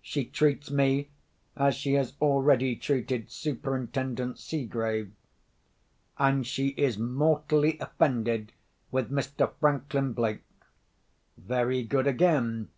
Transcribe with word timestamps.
She 0.00 0.24
treats 0.26 0.70
me 0.70 1.08
as 1.56 1.74
she 1.74 1.94
has 1.94 2.12
already 2.20 2.76
treated 2.76 3.28
Superintendent 3.28 4.38
Seegrave. 4.38 5.10
And 6.16 6.46
she 6.46 6.68
is 6.76 6.96
mortally 6.96 7.80
offended 7.80 8.52
with 8.92 9.10
Mr. 9.10 9.50
Franklin 9.58 10.12
Blake. 10.12 10.44
Very 11.36 11.82
good 11.82 12.06
again. 12.06 12.68